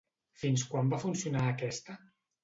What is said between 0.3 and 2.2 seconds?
Fins quan va funcionar aquesta?